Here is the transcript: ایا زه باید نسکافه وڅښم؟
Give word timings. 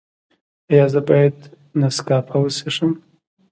ایا 0.71 0.85
زه 0.93 1.01
باید 1.07 1.37
نسکافه 1.79 2.37
وڅښم؟ 2.41 2.91